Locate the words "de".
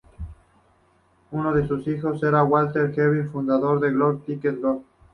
1.53-1.67, 3.79-3.91